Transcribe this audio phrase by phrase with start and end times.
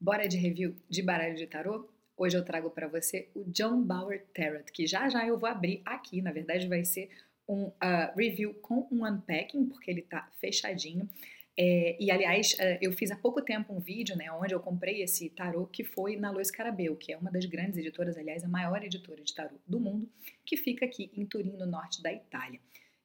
[0.00, 1.86] Bora de review de baralho de tarô?
[2.16, 5.82] Hoje eu trago para você o John Bauer Tarot, que já já eu vou abrir
[5.84, 6.22] aqui.
[6.22, 7.10] Na verdade, vai ser
[7.46, 11.06] um uh, review com um unpacking, porque ele tá fechadinho.
[11.54, 15.02] É, e aliás, uh, eu fiz há pouco tempo um vídeo, né, onde eu comprei
[15.02, 18.48] esse tarô que foi na Luiz Carabeu, que é uma das grandes editoras, aliás, a
[18.48, 20.08] maior editora de tarô do mundo,
[20.46, 22.58] que fica aqui em Turim, no norte da Itália.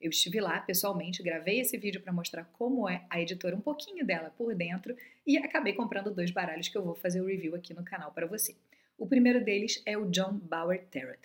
[0.05, 4.05] Eu estive lá pessoalmente, gravei esse vídeo para mostrar como é a editora, um pouquinho
[4.05, 4.95] dela por dentro,
[5.25, 8.27] e acabei comprando dois baralhos que eu vou fazer o review aqui no canal para
[8.27, 8.55] você.
[8.99, 11.17] O primeiro deles é o John Bauer Tarot.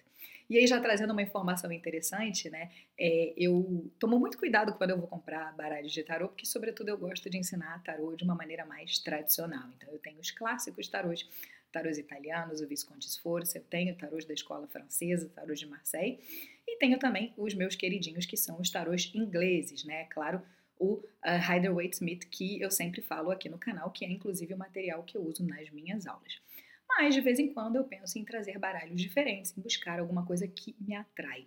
[0.48, 2.70] E aí, já trazendo uma informação interessante, né?
[2.98, 6.96] É, eu tomo muito cuidado quando eu vou comprar baralhos de tarô, porque, sobretudo, eu
[6.96, 9.68] gosto de ensinar tarô de uma maneira mais tradicional.
[9.76, 11.28] Então, eu tenho os clássicos tarôs,
[11.70, 16.18] tarôs italianos, o Visconti Sforza, eu tenho tarôs da escola francesa, tarôs de Marseille,
[16.72, 20.04] e tenho também os meus queridinhos, que são os tarôs ingleses, né?
[20.04, 20.40] Claro,
[20.78, 21.02] o uh,
[21.48, 25.02] Rider Waite Smith, que eu sempre falo aqui no canal, que é inclusive o material
[25.02, 26.40] que eu uso nas minhas aulas.
[26.88, 30.46] Mas de vez em quando eu penso em trazer baralhos diferentes, em buscar alguma coisa
[30.46, 31.46] que me atrai.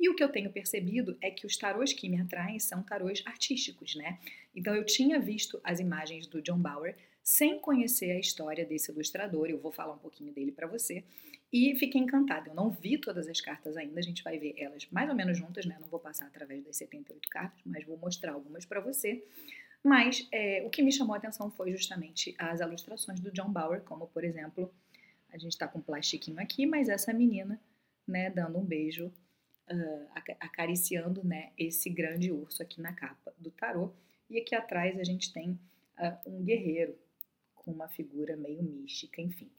[0.00, 3.22] E o que eu tenho percebido é que os tarôs que me atraem são tarôs
[3.24, 4.18] artísticos, né?
[4.54, 9.46] Então eu tinha visto as imagens do John Bauer sem conhecer a história desse ilustrador,
[9.46, 11.04] eu vou falar um pouquinho dele para você,
[11.52, 12.48] e fiquei encantada.
[12.48, 15.36] Eu não vi todas as cartas ainda, a gente vai ver elas mais ou menos
[15.36, 15.76] juntas, né?
[15.78, 19.22] Não vou passar através das 78 cartas, mas vou mostrar algumas para você.
[19.84, 23.82] Mas é, o que me chamou a atenção foi justamente as ilustrações do John Bauer,
[23.82, 24.72] como por exemplo,
[25.30, 27.60] a gente está com um plastiquinho aqui, mas essa menina,
[28.06, 30.08] né, dando um beijo, uh,
[30.40, 33.92] acariciando, né, esse grande urso aqui na capa do tarô.
[34.30, 36.96] E aqui atrás a gente tem uh, um guerreiro,
[37.54, 39.50] com uma figura meio mística, enfim.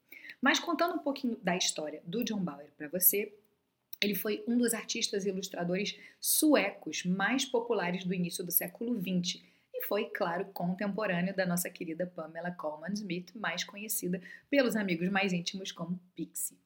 [0.44, 3.34] Mas contando um pouquinho da história do John Bauer para você,
[3.98, 9.42] ele foi um dos artistas e ilustradores suecos mais populares do início do século XX
[9.72, 15.32] e foi, claro, contemporâneo da nossa querida Pamela Coleman Smith, mais conhecida pelos amigos mais
[15.32, 16.58] íntimos como Pixie.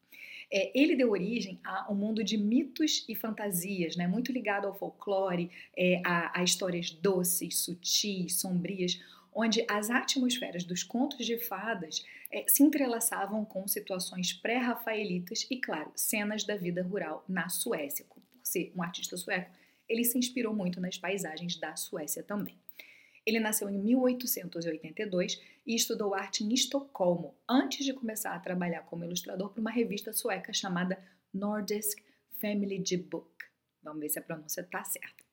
[0.51, 4.77] É, ele deu origem a um mundo de mitos e fantasias, né, muito ligado ao
[4.77, 8.99] folclore, é, a, a histórias doces, sutis, sombrias,
[9.33, 15.91] onde as atmosferas dos contos de fadas é, se entrelaçavam com situações pré-rafaelitas e, claro,
[15.95, 18.05] cenas da vida rural na Suécia.
[18.05, 19.51] Por ser um artista sueco,
[19.87, 22.57] ele se inspirou muito nas paisagens da Suécia também.
[23.25, 29.03] Ele nasceu em 1882 e estudou arte em Estocolmo, antes de começar a trabalhar como
[29.03, 30.97] ilustrador para uma revista sueca chamada
[31.33, 31.99] Nordisk
[32.39, 33.29] Family Book.
[33.83, 35.28] Vamos ver se a pronúncia está certa.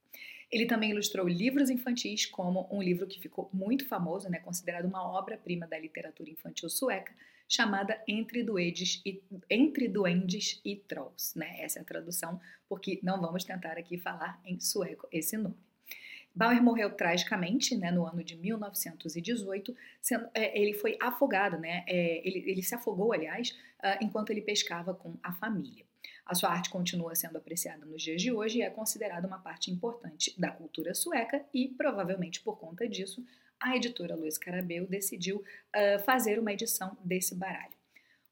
[0.50, 5.02] Ele também ilustrou livros infantis, como um livro que ficou muito famoso, né, considerado uma
[5.02, 7.12] obra-prima da literatura infantil sueca,
[7.48, 11.36] chamada Entre Duendes e, Entre Duendes e Trolls.
[11.38, 11.60] Né?
[11.60, 15.56] Essa é a tradução, porque não vamos tentar aqui falar em sueco esse nome.
[16.34, 19.74] Bauer morreu tragicamente né, no ano de 1918.
[20.02, 23.50] Sendo, é, ele foi afogado, né, é, ele, ele, se afogou, aliás,
[23.82, 25.86] uh, enquanto ele pescava com a família.
[26.26, 29.70] A sua arte continua sendo apreciada nos dias de hoje e é considerada uma parte
[29.70, 33.24] importante da cultura sueca e, provavelmente por conta disso,
[33.60, 37.76] a editora Luiz Carabeu decidiu uh, fazer uma edição desse baralho.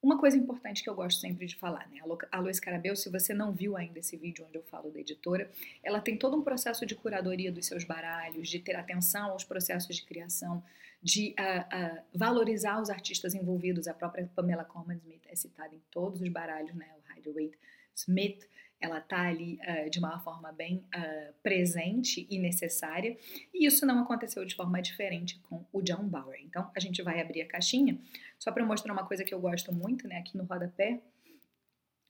[0.03, 2.00] Uma coisa importante que eu gosto sempre de falar, né?
[2.31, 5.50] A Luiz Carabel, se você não viu ainda esse vídeo onde eu falo da editora,
[5.83, 9.97] ela tem todo um processo de curadoria dos seus baralhos, de ter atenção aos processos
[9.97, 10.62] de criação,
[11.00, 13.88] de uh, uh, valorizar os artistas envolvidos.
[13.88, 16.87] A própria Pamela Coleman Smith é citada em todos os baralhos, né?
[16.99, 17.59] O Hider Waite
[17.94, 18.49] Smith,
[18.81, 23.16] ela está ali uh, de uma forma bem uh, presente e necessária,
[23.53, 26.41] e isso não aconteceu de forma diferente com o John Bauer.
[26.43, 27.99] Então, a gente vai abrir a caixinha,
[28.38, 31.00] só para mostrar uma coisa que eu gosto muito, né, aqui no rodapé,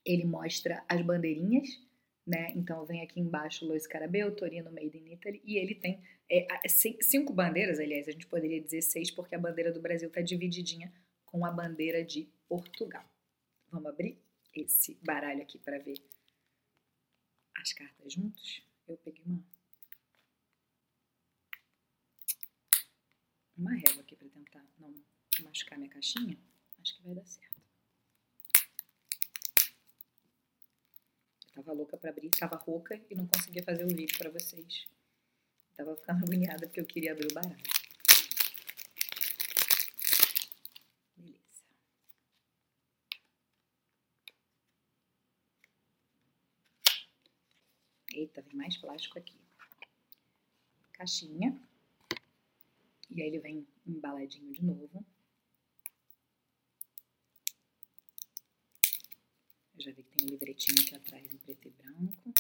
[0.05, 1.69] ele mostra as bandeirinhas,
[2.27, 6.47] né, então vem aqui embaixo Luiz Carabel, Torino Made in Italy, e ele tem é,
[6.69, 10.93] cinco bandeiras, aliás, a gente poderia dizer seis, porque a bandeira do Brasil está divididinha
[11.25, 13.05] com a bandeira de Portugal.
[13.71, 14.24] Vamos abrir?
[14.55, 16.01] Esse baralho aqui para ver
[17.57, 19.43] as cartas juntos, eu peguei uma
[23.57, 24.95] uma régua aqui para tentar não
[25.43, 26.37] machucar minha caixinha.
[26.81, 27.63] Acho que vai dar certo.
[31.47, 34.89] Eu tava louca para abrir, tava rouca e não conseguia fazer o vídeo para vocês.
[35.77, 37.74] tava ficando agoniada porque eu queria abrir o baralho.
[48.35, 49.37] Tá Eita, tem mais plástico aqui.
[50.93, 51.57] Caixinha.
[53.09, 55.05] E aí ele vem embaladinho de novo.
[59.77, 62.33] Eu já vi que tem um livretinho aqui atrás em preto e branco.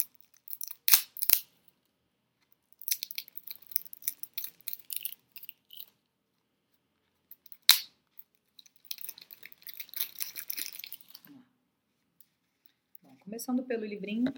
[13.00, 14.32] Bom, começando pelo livrinho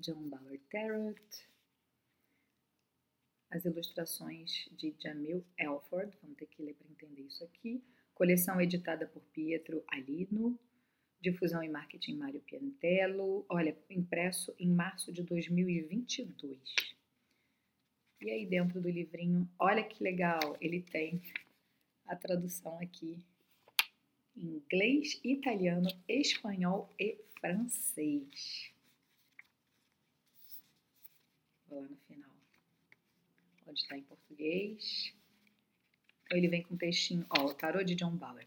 [0.00, 1.20] John Bauer Tarot,
[3.50, 7.82] as ilustrações de Jamil Elford, vamos ter que ler para entender isso aqui,
[8.14, 10.58] coleção editada por Pietro Alino,
[11.20, 16.58] difusão e marketing Mário Piantello, olha, impresso em março de 2022.
[18.22, 21.20] E aí dentro do livrinho, olha que legal, ele tem
[22.06, 23.22] a tradução aqui
[24.36, 28.72] inglês, italiano, espanhol e francês.
[31.70, 32.30] Lá no final.
[33.64, 35.14] Pode estar em português.
[36.30, 38.46] Ele vem com um textinho, ó, o tarô de John Bauer.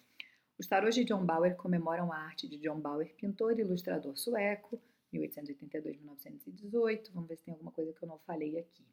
[0.58, 4.82] Os tarôs de John Bauer comemoram a arte de John Bauer, pintor e ilustrador sueco,
[5.14, 7.12] 1882-1918.
[7.12, 8.86] Vamos ver se tem alguma coisa que eu não falei aqui.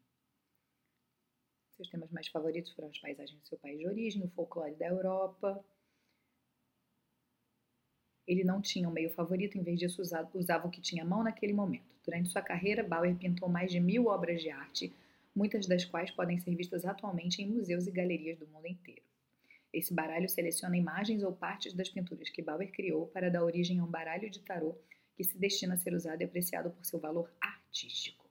[1.73, 4.87] Seus temas mais favoritos foram as paisagens do seu país de origem, o folclore da
[4.87, 5.65] Europa.
[8.31, 11.25] Ele não tinha um meio favorito, em vez disso usava o que tinha à mão
[11.25, 11.97] naquele momento.
[12.05, 14.94] Durante sua carreira, Bauer pintou mais de mil obras de arte,
[15.35, 19.03] muitas das quais podem ser vistas atualmente em museus e galerias do mundo inteiro.
[19.73, 23.85] Esse baralho seleciona imagens ou partes das pinturas que Bauer criou para dar origem a
[23.85, 24.79] um baralho de tarô
[25.17, 28.31] que se destina a ser usado e apreciado por seu valor artístico.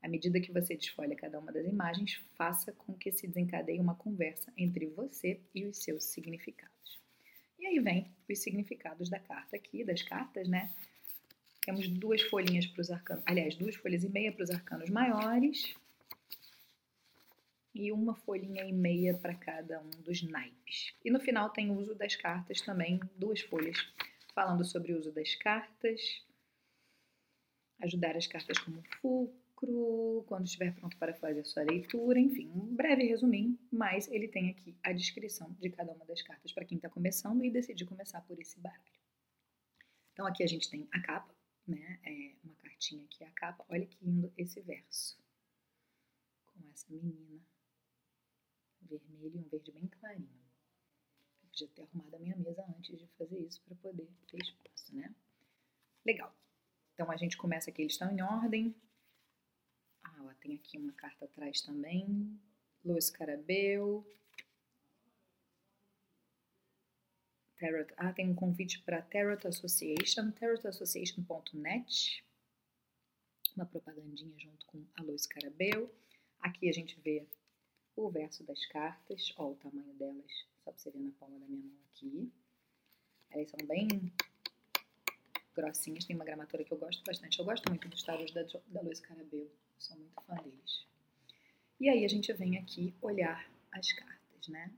[0.00, 3.96] À medida que você desfolha cada uma das imagens, faça com que se desencadeie uma
[3.96, 7.03] conversa entre você e os seus significados.
[7.64, 10.70] E aí vem os significados da carta aqui, das cartas, né?
[11.64, 15.74] Temos duas folhinhas para os arcanos, aliás, duas folhas e meia para os arcanos maiores
[17.74, 20.92] e uma folhinha e meia para cada um dos naipes.
[21.02, 23.78] E no final tem o uso das cartas também, duas folhas
[24.34, 26.22] falando sobre o uso das cartas,
[27.80, 33.04] ajudar as cartas como fulcro, quando estiver pronto para fazer sua leitura, enfim, um breve
[33.04, 36.90] resuminho, mas ele tem aqui a descrição de cada uma das cartas para quem está
[36.90, 38.82] começando e decidir começar por esse baralho.
[40.12, 41.34] Então aqui a gente tem a capa,
[41.66, 42.00] né?
[42.04, 43.64] É uma cartinha aqui, a capa.
[43.68, 45.18] Olha que lindo esse verso.
[46.46, 47.40] Com essa menina
[48.82, 50.28] vermelho e um verde bem clarinho.
[51.42, 54.94] Eu podia ter arrumado a minha mesa antes de fazer isso para poder ter espaço,
[54.94, 55.14] né?
[56.04, 56.36] Legal.
[56.92, 58.74] Então a gente começa aqui, eles estão em ordem.
[60.44, 62.38] Tem aqui uma carta atrás também.
[62.84, 64.06] Luiz Carabel.
[67.58, 67.94] Tarot.
[67.96, 72.22] Ah, tem um convite para Tarot Association, tarotassociation.net.
[73.56, 75.90] Uma propagandinha junto com a Luiz Carabel.
[76.40, 77.26] Aqui a gente vê
[77.96, 80.30] o verso das cartas, ó o tamanho delas,
[80.62, 82.30] só pra você ver na palma da minha mão aqui.
[83.30, 83.88] Elas são bem
[85.54, 87.38] grossinhas, tem uma gramatura que eu gosto bastante.
[87.38, 90.86] Eu gosto muito dos tarôs da, da Luiz Carabel, sou muito fã deles.
[91.80, 94.72] E aí a gente vem aqui olhar as cartas, né?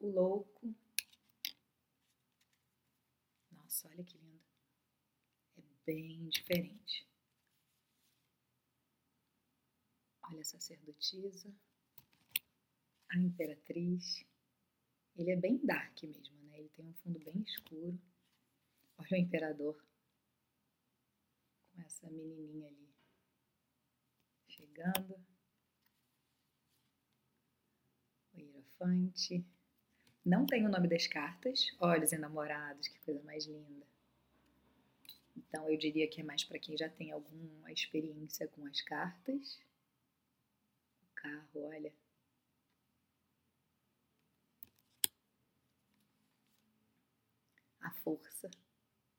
[0.00, 0.74] O louco,
[3.52, 4.40] nossa, olha que lindo.
[5.58, 7.06] É bem diferente.
[10.22, 11.52] Olha a sacerdotisa,
[13.08, 14.24] a imperatriz.
[15.16, 16.58] Ele é bem dark mesmo, né?
[16.58, 17.98] Ele tem um fundo bem escuro.
[18.98, 19.84] Olha o imperador
[21.72, 22.85] com essa menininha ali
[24.56, 25.18] chegando.
[28.34, 29.44] O hierofante.
[30.24, 31.74] Não tem o nome das cartas.
[31.78, 33.86] Olhos enamorados, que coisa mais linda.
[35.36, 39.58] Então eu diria que é mais para quem já tem alguma experiência com as cartas.
[41.02, 41.92] O carro, olha.
[47.80, 48.50] A força.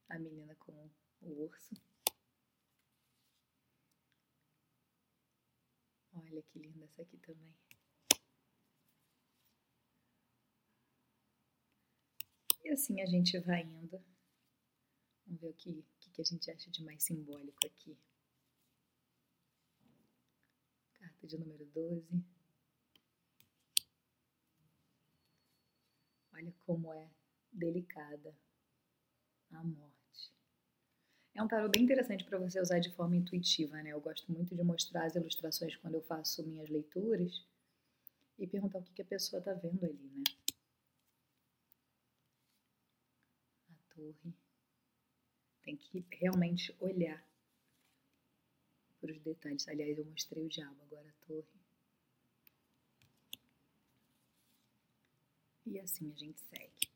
[0.10, 0.90] A menina com
[1.22, 1.76] o urso.
[6.30, 7.56] Olha que linda essa aqui também.
[12.64, 14.04] E assim a gente vai indo.
[15.26, 17.98] Vamos ver o que, que a gente acha de mais simbólico aqui.
[20.96, 22.26] Carta de número 12.
[26.34, 27.10] Olha como é
[27.54, 28.38] delicada
[29.52, 29.97] a morte.
[31.38, 33.91] É um tarot bem interessante para você usar de forma intuitiva, né?
[33.91, 37.46] Eu gosto muito de mostrar as ilustrações quando eu faço minhas leituras
[38.39, 40.24] e perguntar o que, que a pessoa está vendo ali, né?
[43.94, 44.34] torre.
[45.62, 47.24] Tem que realmente olhar
[49.00, 49.67] para os detalhes.
[49.67, 51.62] Aliás, eu mostrei o diabo, agora a torre.
[55.67, 56.89] E assim a gente segue,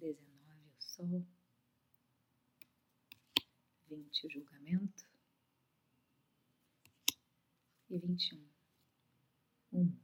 [0.00, 0.08] né?
[0.08, 1.26] Dezenove o sol.
[3.88, 5.04] Vinte o julgamento.
[7.88, 8.50] E vinte e um
[9.72, 10.00] o mundo.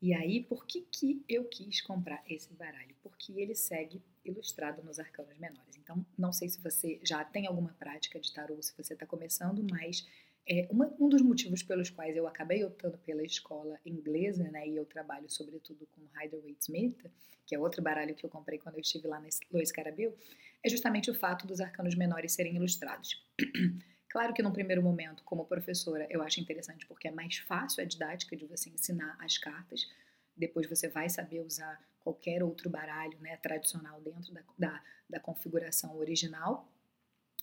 [0.00, 2.96] E aí, por que, que eu quis comprar esse baralho?
[3.02, 5.76] Porque ele segue ilustrado nos arcanos menores.
[5.76, 9.64] Então, não sei se você já tem alguma prática de tarô, se você está começando,
[9.70, 10.04] mas
[10.48, 14.76] é, uma, um dos motivos pelos quais eu acabei optando pela escola inglesa, né, e
[14.76, 17.10] eu trabalho sobretudo com Rider-Waite-Smith,
[17.46, 20.16] que é outro baralho que eu comprei quando eu estive lá na Lois Carabel,
[20.62, 23.24] é justamente o fato dos arcanos menores serem ilustrados.
[24.12, 27.86] Claro que num primeiro momento, como professora, eu acho interessante porque é mais fácil a
[27.86, 29.90] didática de você ensinar as cartas.
[30.36, 35.96] Depois você vai saber usar qualquer outro baralho né, tradicional dentro da, da, da configuração
[35.96, 36.70] original.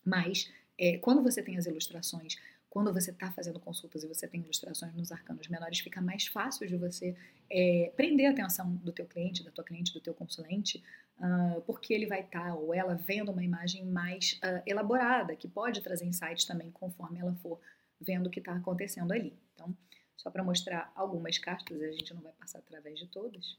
[0.06, 2.36] Mas é, quando você tem as ilustrações,
[2.70, 6.68] quando você está fazendo consultas e você tem ilustrações nos arcanos menores, fica mais fácil
[6.68, 7.16] de você
[7.50, 10.84] é, prender a atenção do teu cliente, da tua cliente, do teu consulente,
[11.18, 15.48] uh, porque ele vai estar tá, ou ela vendo uma imagem mais uh, elaborada, que
[15.48, 17.60] pode trazer insights também conforme ela for
[18.00, 19.38] vendo o que está acontecendo ali.
[19.56, 19.76] Então,
[20.16, 23.58] só para mostrar algumas cartas, a gente não vai passar através de todas,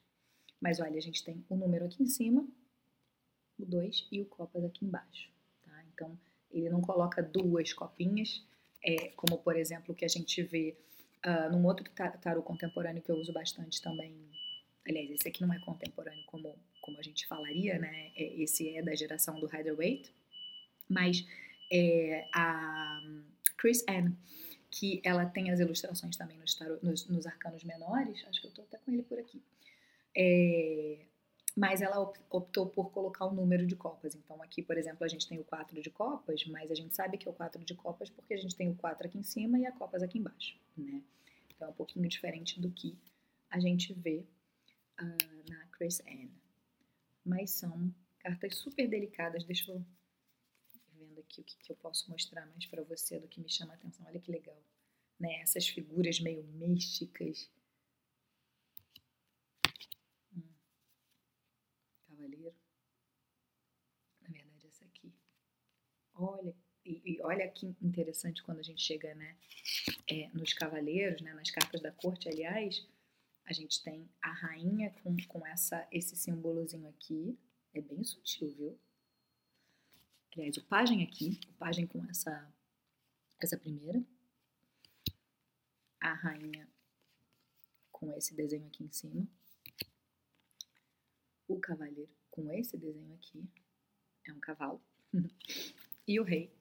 [0.60, 2.46] mas olha, a gente tem o número aqui em cima,
[3.58, 5.30] o 2 e o copas aqui embaixo.
[5.62, 5.84] Tá?
[5.92, 6.18] Então,
[6.50, 8.44] ele não coloca duas copinhas,
[8.82, 10.76] é, como por exemplo o que a gente vê
[11.26, 11.84] uh, num outro
[12.20, 14.14] tarot contemporâneo que eu uso bastante também.
[14.86, 18.10] Aliás, esse aqui não é contemporâneo como, como a gente falaria, né?
[18.16, 20.12] É, esse é da geração do Rider-Waite,
[20.88, 21.26] mas
[21.70, 23.00] é, a
[23.56, 24.12] Chris Ann,
[24.70, 28.50] que ela tem as ilustrações também nos, tarot, nos, nos arcanos menores, acho que eu
[28.50, 29.42] estou até com ele por aqui.
[30.16, 30.98] É,
[31.56, 34.14] mas ela optou por colocar o número de copas.
[34.14, 37.18] Então, aqui, por exemplo, a gente tem o 4 de copas, mas a gente sabe
[37.18, 39.58] que é o 4 de copas porque a gente tem o 4 aqui em cima
[39.58, 41.02] e a copas aqui embaixo, né?
[41.54, 42.96] Então, é um pouquinho diferente do que
[43.50, 44.24] a gente vê
[45.00, 46.30] uh, na Chris Anne.
[47.24, 49.44] Mas são cartas super delicadas.
[49.44, 49.84] Deixa eu
[50.94, 53.72] vendo aqui o que, que eu posso mostrar mais para você do que me chama
[53.72, 54.06] a atenção.
[54.06, 54.56] Olha que legal,
[55.18, 55.40] né?
[55.40, 57.50] Essas figuras meio místicas
[62.20, 62.54] cavaleiro.
[64.20, 65.12] Na verdade, essa aqui.
[66.14, 69.36] Olha, e, e olha que interessante quando a gente chega né,
[70.08, 72.86] é, nos cavaleiros, né, nas cartas da corte, aliás,
[73.44, 77.38] a gente tem a rainha com, com essa, esse símbolozinho aqui.
[77.72, 78.80] É bem sutil, viu?
[80.32, 82.52] Aliás, o pajem aqui, o pajem com essa,
[83.40, 84.02] essa primeira.
[86.00, 86.68] A rainha
[87.90, 89.28] com esse desenho aqui em cima
[91.50, 93.44] o cavaleiro com esse desenho aqui
[94.26, 94.80] é um cavalo
[96.06, 96.52] e o rei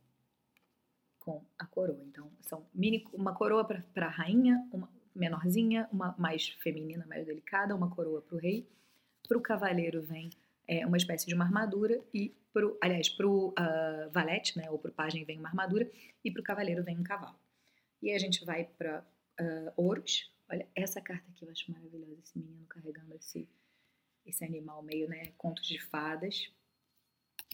[1.20, 2.04] com a coroa.
[2.06, 7.76] Então, são mini, uma coroa para a rainha, uma menorzinha, uma mais feminina, mais delicada,
[7.76, 8.68] uma coroa para o rei.
[9.28, 10.32] Para o cavaleiro vem
[10.68, 14.72] é, uma espécie de uma armadura e pro, aliás, para o uh, ah, valete, né,
[14.72, 15.90] ou para o pajem vem uma armadura
[16.24, 17.38] e para o cavaleiro vem um cavalo.
[18.02, 19.06] E a gente vai para
[19.40, 20.34] uh, ouros.
[20.50, 23.48] Olha, essa carta aqui eu acho maravilhosa, esse menino carregando esse
[24.30, 26.52] esse animal meio, né, contos de fadas.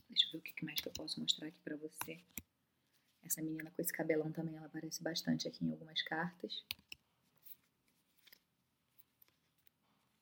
[0.10, 2.24] Deixa eu ver o que mais que eu posso mostrar aqui pra você.
[3.24, 6.64] Essa menina com esse cabelão também, ela aparece bastante aqui em algumas cartas.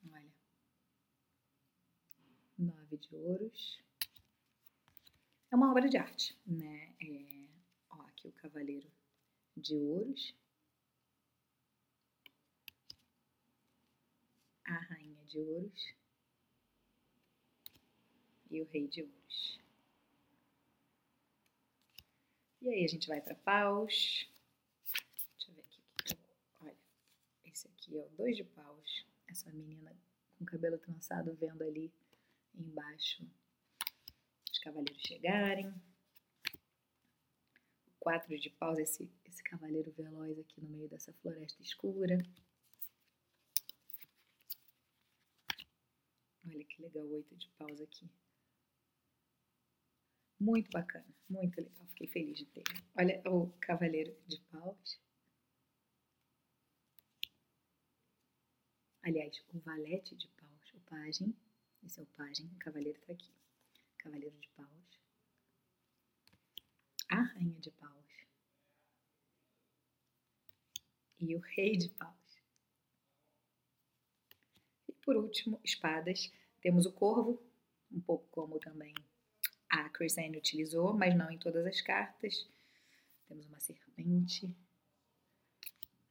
[0.10, 0.31] Olha.
[2.57, 3.79] Nove de ouros.
[5.51, 6.95] É uma obra de arte, né?
[7.01, 7.50] É,
[7.89, 8.89] ó, aqui o cavaleiro
[9.57, 10.33] de ouros.
[14.65, 16.02] A rainha de ouros
[18.53, 19.60] e o rei de ouros.
[22.62, 24.29] E aí a gente vai para paus.
[25.36, 26.17] Deixa eu ver aqui.
[26.62, 26.77] Olha,
[27.45, 29.05] esse aqui é o dois de paus.
[29.27, 29.95] Essa menina
[30.38, 31.91] com cabelo trançado vendo ali
[32.53, 33.27] embaixo
[34.51, 35.69] os cavaleiros chegarem.
[37.88, 42.17] O quatro de paus, esse, esse cavaleiro veloz aqui no meio dessa floresta escura.
[46.45, 48.10] Olha que legal oito de paus aqui.
[50.44, 51.88] Muito bacana, muito legal.
[51.88, 52.64] Fiquei feliz de ter.
[52.98, 55.00] Olha o Cavaleiro de Paus.
[59.02, 61.34] Aliás, o Valete de Paus, o Pajem.
[61.82, 63.34] Esse é o Pajem, o Cavaleiro está aqui.
[63.98, 65.00] Cavaleiro de Paus.
[67.08, 68.28] A Rainha de Paus.
[71.22, 72.44] E o Rei de Paus.
[74.90, 76.30] E por último, espadas.
[76.60, 77.42] Temos o Corvo,
[77.90, 78.94] um pouco como também
[79.74, 79.89] a
[80.22, 82.48] Anne utilizou, mas não em todas as cartas.
[83.27, 84.56] Temos uma serpente.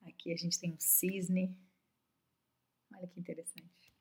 [0.03, 1.57] Aqui a gente tem um cisne.
[2.95, 3.93] Olha que interessante.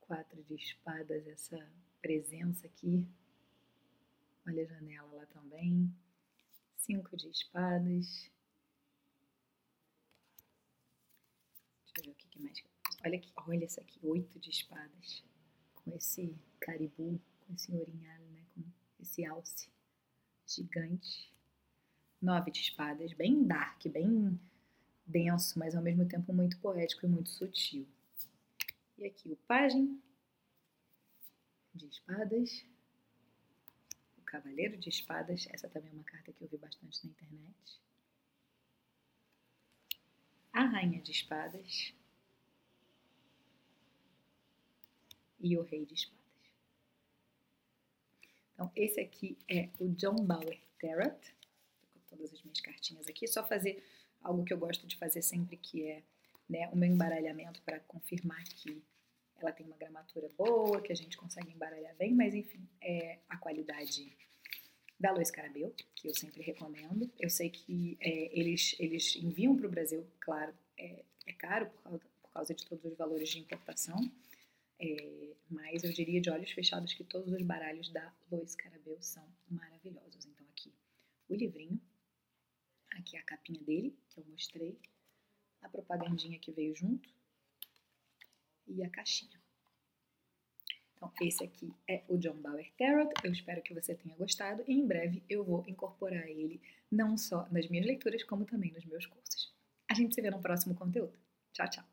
[0.00, 1.58] Quatro de espadas, essa
[2.00, 3.04] presença aqui.
[4.46, 5.92] Olha a janela lá também.
[6.76, 8.30] Cinco de espadas.
[11.82, 12.62] Deixa eu ver o que, que mais.
[13.04, 15.24] Olha aqui, olha essa aqui, oito de espadas.
[15.86, 18.42] Com esse caribu, com esse orinhado, né?
[18.54, 18.64] Com
[19.00, 19.70] esse alce
[20.46, 21.32] gigante.
[22.20, 24.38] Nove de espadas, bem dark, bem
[25.06, 27.86] denso, mas ao mesmo tempo muito poético e muito sutil.
[28.98, 30.02] E aqui o pajem
[31.72, 32.66] de espadas,
[34.18, 37.80] o cavaleiro de espadas, essa também é uma carta que eu vi bastante na internet.
[40.52, 41.94] A rainha de espadas
[45.46, 46.16] e o rei de espadas.
[48.54, 51.20] Então, esse aqui é o John Bauer Tarot.
[51.80, 53.28] Tô com todas as minhas cartinhas aqui.
[53.28, 53.84] Só fazer
[54.22, 56.02] algo que eu gosto de fazer sempre, que é
[56.48, 58.82] né, o meu embaralhamento para confirmar que
[59.38, 63.36] ela tem uma gramatura boa, que a gente consegue embaralhar bem, mas enfim, é a
[63.36, 64.16] qualidade
[64.98, 67.10] da Lois Carabel, que eu sempre recomendo.
[67.20, 71.82] Eu sei que é, eles, eles enviam para o Brasil, claro, é, é caro por
[71.82, 73.98] causa, por causa, de todos os valores de importação,
[74.78, 79.26] é, mas eu diria de olhos fechados que todos os baralhos da Lois Carabel são
[79.48, 80.24] maravilhosos.
[80.26, 80.72] Então aqui
[81.28, 81.80] o livrinho,
[82.92, 84.78] aqui a capinha dele, que eu mostrei,
[85.62, 87.08] a propagandinha que veio junto
[88.66, 89.40] e a caixinha.
[90.96, 93.12] Então, esse aqui é o John Bauer Tarot.
[93.22, 97.46] Eu espero que você tenha gostado e em breve eu vou incorporar ele não só
[97.50, 99.54] nas minhas leituras, como também nos meus cursos.
[99.88, 101.18] A gente se vê no próximo conteúdo.
[101.52, 101.86] Tchau, tchau!